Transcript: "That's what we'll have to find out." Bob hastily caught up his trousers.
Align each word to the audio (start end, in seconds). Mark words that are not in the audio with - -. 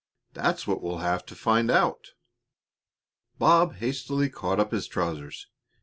"That's 0.33 0.65
what 0.65 0.81
we'll 0.81 0.97
have 0.97 1.27
to 1.27 1.35
find 1.35 1.69
out." 1.69 2.13
Bob 3.37 3.75
hastily 3.75 4.31
caught 4.31 4.59
up 4.59 4.71
his 4.71 4.87
trousers. 4.87 5.45